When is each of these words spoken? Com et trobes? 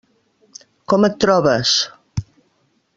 Com 0.93 1.07
et 1.11 1.19
trobes? 1.25 1.77